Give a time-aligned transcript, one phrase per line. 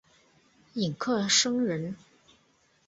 [0.73, 1.95] 尹克升人。